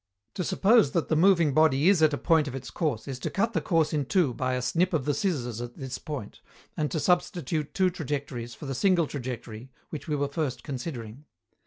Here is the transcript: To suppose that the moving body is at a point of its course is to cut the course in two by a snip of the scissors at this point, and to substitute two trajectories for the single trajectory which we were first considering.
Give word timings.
To 0.33 0.43
suppose 0.43 0.93
that 0.93 1.09
the 1.09 1.15
moving 1.15 1.53
body 1.53 1.87
is 1.87 2.01
at 2.01 2.11
a 2.11 2.17
point 2.17 2.47
of 2.47 2.55
its 2.55 2.71
course 2.71 3.07
is 3.07 3.19
to 3.19 3.29
cut 3.29 3.53
the 3.53 3.61
course 3.61 3.93
in 3.93 4.05
two 4.05 4.33
by 4.33 4.55
a 4.55 4.61
snip 4.63 4.93
of 4.93 5.05
the 5.05 5.13
scissors 5.13 5.61
at 5.61 5.77
this 5.77 5.99
point, 5.99 6.41
and 6.75 6.89
to 6.89 6.99
substitute 6.99 7.75
two 7.75 7.91
trajectories 7.91 8.55
for 8.55 8.65
the 8.65 8.73
single 8.73 9.05
trajectory 9.05 9.69
which 9.91 10.07
we 10.07 10.15
were 10.15 10.27
first 10.27 10.63
considering. 10.63 11.25